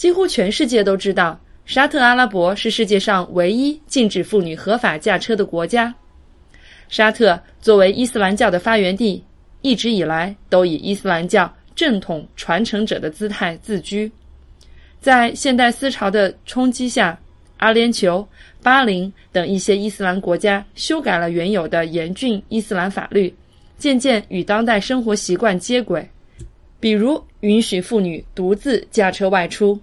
[0.00, 5.94] 几乎全世界都知道，沙特阿拉伯是世界上唯一禁止妇女合法驾车的国家。
[6.88, 9.22] 沙特作为伊斯兰教的发源地，
[9.60, 14.10] 一直以来都以伊斯兰教正统传承者的姿态自居。
[15.02, 17.20] 在现代思潮的冲击下，
[17.58, 18.26] 阿联酋、
[18.62, 23.30] 巴林等一些伊斯兰国家修改了原有的严峻伊斯兰法律，
[23.76, 26.08] 渐渐与当代生活习惯接轨。
[26.80, 29.78] 比如，允许妇女独自驾车外出。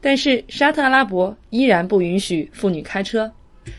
[0.00, 3.30] 但是沙特阿拉伯依然不允许妇女开车。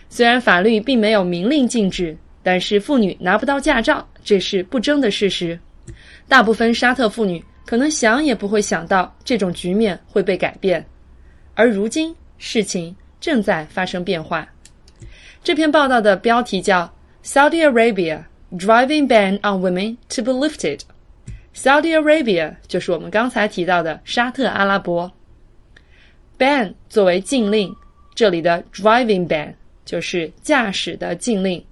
[0.09, 5.59] 虽然法律并没有明令禁止，但是妇女拿不到驾照，这是不争的事实。
[6.27, 10.85] 大部分沙特妇女可能想也不会想到这种局面会被改变。
[11.55, 14.47] 而如今，事情正在发生变化。
[15.43, 20.81] 这篇报道的标题叫 “Saudi Arabia Driving Ban on Women to be Lifted”。
[21.55, 25.11] Saudi Arabia 就是我们刚才提到的沙特阿拉伯。
[26.39, 27.75] Ban 作为禁令，
[28.15, 29.53] 这里的 driving ban
[29.85, 31.63] 就是驾驶的禁令。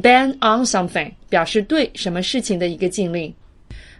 [0.00, 3.34] ban on something 表示对什么事情的一个禁令。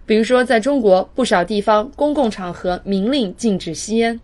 [0.07, 4.19] 比如说，在中国不少地方公共场合明令禁止吸烟，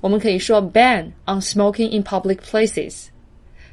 [0.00, 3.06] 我们可以说 ban on smoking in public places。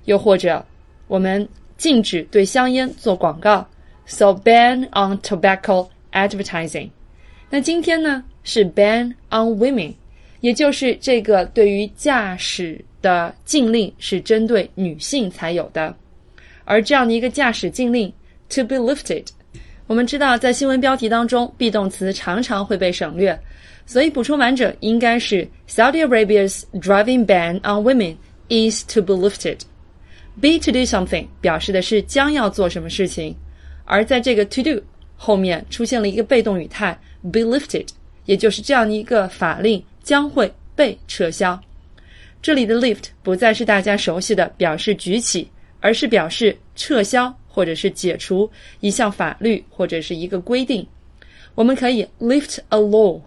[0.06, 0.66] 又或者，
[1.08, 3.68] 我们禁止对香烟做广告
[4.06, 6.90] ，so ban on tobacco advertising。
[7.50, 9.94] 那今天呢，是 ban on women。
[10.44, 15.96] 也就是这个对于驾驶的禁令是针对女性才有的，
[16.66, 18.12] 而这样的一个驾驶禁令
[18.50, 19.26] to be lifted，
[19.88, 23.40] 我们知道在新闻标题当中 be 动词常常会被省略，
[23.86, 28.18] 所以补充完整应该是 Saudi Arabia's driving ban on women
[28.50, 29.60] is to be lifted。
[30.42, 33.34] be to do something 表示的是将要做什么事情，
[33.86, 34.84] 而在这个 to do
[35.16, 37.00] 后面出现了一个被动语态
[37.32, 37.88] be lifted，
[38.26, 39.82] 也就是这样的一个法令。
[40.04, 41.60] 将会被撤销。
[42.42, 48.50] 这里的 lift 不再是大家熟悉的表示举起，而是表示撤销或者是解除
[48.82, 50.86] 一项法律或者是一个规定。
[51.56, 53.22] 我们可以 lift a law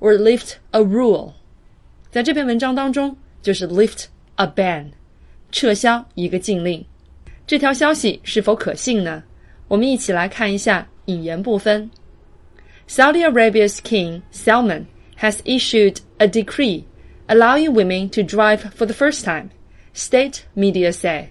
[0.00, 1.32] or lift a rule。
[2.10, 4.06] 在这篇文章当中，就是 lift
[4.36, 4.86] a ban，
[5.52, 6.84] 撤销一个禁令。
[7.46, 9.22] 这条消息是否可信呢？
[9.68, 11.88] 我们一起来看一下引言部分。
[12.88, 14.84] Saudi Arabia's King Salman
[15.17, 16.85] has issued a decree
[17.27, 19.49] allowing women to drive for the first time,
[19.93, 21.29] state media say.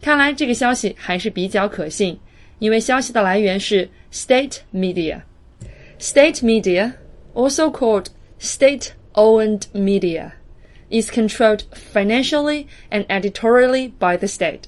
[0.00, 2.18] 看来这个消息还是比较可信，
[2.58, 5.22] 因为消息的来源是 state media.
[5.98, 6.92] State media,
[7.34, 8.06] also called
[8.40, 10.32] state-owned media,
[10.90, 11.62] is controlled
[11.92, 14.62] financially and editorially by the state.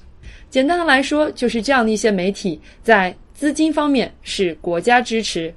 [0.49, 5.53] 简单的来说，就是这样的一些媒体在资金方面是国家支持，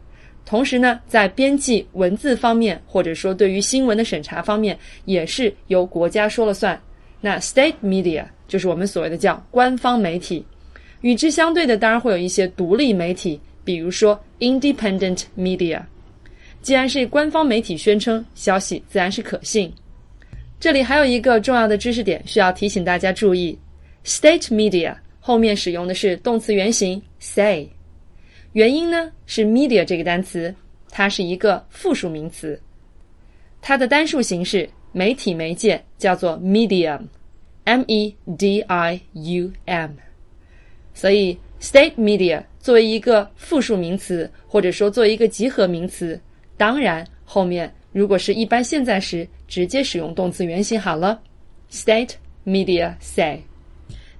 [0.49, 6.81] 同时呢，在编辑文字方面，或者说对于新闻的审查方面，也是由国家说了算。
[7.21, 10.43] 那 state media 就是我们所谓的叫官方媒体。
[11.01, 15.79] 与之相对的，当然会有一些独立媒体，比如说 independent media。
[16.63, 19.71] 既然是官方媒体宣称消息，自然是可信。
[20.59, 23.55] 这里还有一个重要的知识点需要提醒大家注意
[24.03, 27.69] ：state media 后面使用的是动词原形 say。
[28.53, 30.53] 原因呢是 media 这个单词，
[30.89, 32.59] 它是一个复数名词，
[33.61, 39.91] 它的单数形式媒体媒介叫做 medium，m e d i u m，
[40.93, 46.19] 所以 state media 作为一个复数名词，或者说作为一个集合名词，
[46.57, 51.21] 当然后面如果是一般现在时，直接使用动词原形好了
[51.71, 52.13] ，state
[52.45, 53.43] media say。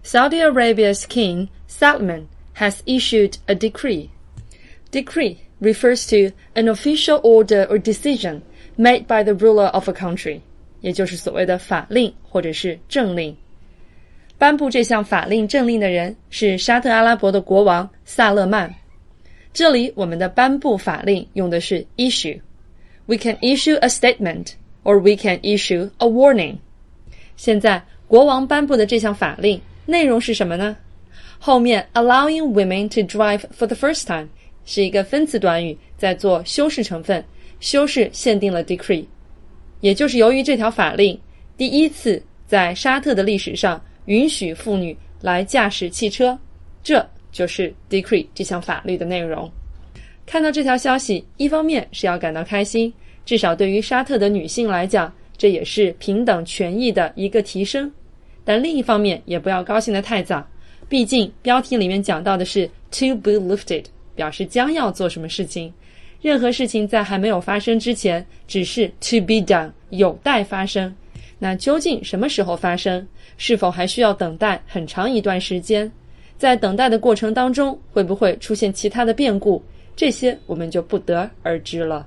[0.04, 2.26] Saudi Arabia's King Salman
[2.56, 4.10] has issued a decree
[4.91, 8.43] Decree refers to an official order or decision
[8.77, 10.41] made by the ruler of a country，
[10.81, 13.37] 也就是所谓的法令或者是政令。
[14.39, 18.73] 颁布这项法令政令的人是沙特阿拉伯的国王萨勒曼。
[19.53, 26.57] 这里我们的颁布法令用的是 issue。We can issue a statement or we can issue a warning。
[27.37, 30.77] 现在国王颁布的这项法令内容是什么呢？
[31.39, 34.29] 后面 allowing women to drive for the first time。
[34.70, 37.26] 是一个分词短语，在做修饰成分，
[37.60, 39.04] 修饰限定了 decree，
[39.82, 41.20] 也就是由于这条法令
[41.58, 46.38] 第一次在沙特的历史上允许妇女来驾驶汽车，
[46.84, 49.52] 这就是 decree 这项法律的内容。
[50.28, 52.94] 看到这条消息，一方面是要感到开心，
[53.26, 57.92] 至少对于沙特的女性来讲，这也是平等权益的一个提升。
[58.46, 60.48] 但另一方面也不要高兴得太早，
[60.88, 63.86] 毕竟标题里面讲到的是 to be lifted。
[64.20, 65.74] 表示将要做什么事情，
[66.22, 70.94] 任何事情在还没有发生之前，只是 to be done，有待发生。
[71.38, 73.08] 那究竟什么时候发生？
[73.38, 75.90] 是否还需要等待很长一段时间？
[76.38, 79.64] 在等待的过程当中，会不会出现其他的变故？
[79.96, 82.06] 这些我们就不得而知了。